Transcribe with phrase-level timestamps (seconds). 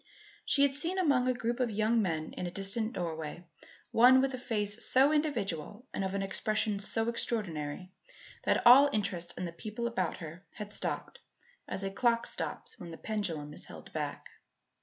[0.45, 3.45] She had seen, among a group of young men in a distant doorway,
[3.91, 7.91] one with a face so individual and of an expression so extraordinary
[8.41, 11.19] that all interest in the people about her had stopped
[11.67, 14.27] as a clock stops when the pendulum is held back.